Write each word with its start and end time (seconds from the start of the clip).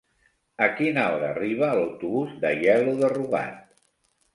A 0.67 0.69
quina 0.79 1.03
hora 1.11 1.29
arriba 1.35 1.71
l'autobús 1.77 2.35
d'Aielo 2.43 3.01
de 3.05 3.15
Rugat? 3.17 3.67